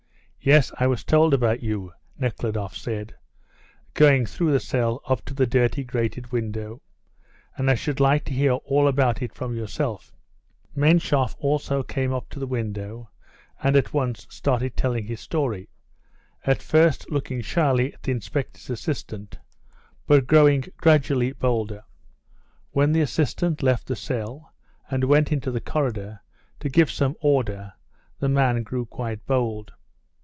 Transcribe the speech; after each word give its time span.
"Yes, 0.43 0.71
I 0.79 0.87
was 0.87 1.03
told 1.03 1.35
about 1.35 1.61
you," 1.61 1.93
Nekhludoff 2.17 2.75
said, 2.75 3.13
going 3.93 4.25
through 4.25 4.51
the 4.51 4.59
cell 4.59 5.03
up 5.05 5.23
to 5.25 5.35
the 5.35 5.45
dirty 5.45 5.83
grated 5.83 6.31
window, 6.31 6.81
"and 7.55 7.69
I 7.69 7.75
should 7.75 7.99
like 7.99 8.25
to 8.25 8.33
hear 8.33 8.53
all 8.53 8.87
about 8.87 9.21
it 9.21 9.35
from 9.35 9.55
yourself." 9.55 10.11
Menshoff 10.75 11.35
also 11.37 11.83
came 11.83 12.11
up 12.11 12.27
to 12.29 12.39
the 12.39 12.47
window, 12.47 13.11
and 13.61 13.75
at 13.75 13.93
once 13.93 14.25
started 14.31 14.75
telling 14.75 15.05
his 15.05 15.19
story, 15.19 15.69
at 16.43 16.63
first 16.63 17.11
looking 17.11 17.41
shyly 17.41 17.93
at 17.93 18.01
the 18.01 18.11
inspector's 18.11 18.71
assistant, 18.71 19.37
but 20.07 20.25
growing 20.25 20.63
gradually 20.77 21.33
bolder. 21.33 21.83
When 22.71 22.93
the 22.93 23.01
assistant 23.01 23.61
left 23.61 23.85
the 23.85 23.95
cell 23.95 24.51
and 24.89 25.03
went 25.03 25.31
into 25.31 25.51
the 25.51 25.61
corridor 25.61 26.21
to 26.61 26.67
give 26.67 26.89
some 26.89 27.15
order 27.21 27.73
the 28.17 28.27
man 28.29 28.63
grew 28.63 28.87
quite 28.87 29.23
bold. 29.27 29.73